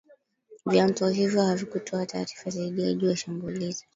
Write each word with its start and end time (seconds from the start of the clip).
Vyanzo 0.65 1.09
hivyo 1.09 1.41
havikutoa 1.41 2.05
taarifa 2.05 2.49
zaidi 2.49 2.95
juu 2.95 3.09
ya 3.09 3.15
shambulizi 3.15 3.85